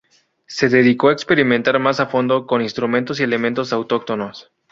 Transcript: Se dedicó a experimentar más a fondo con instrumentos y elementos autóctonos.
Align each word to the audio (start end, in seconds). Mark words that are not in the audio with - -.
Se 0.47 0.67
dedicó 0.67 1.09
a 1.09 1.13
experimentar 1.13 1.77
más 1.77 1.99
a 1.99 2.07
fondo 2.07 2.47
con 2.47 2.63
instrumentos 2.63 3.19
y 3.19 3.23
elementos 3.23 3.71
autóctonos. 3.71 4.51